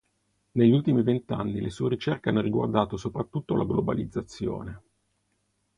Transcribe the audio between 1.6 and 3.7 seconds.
le sue ricerche hanno riguardato soprattutto la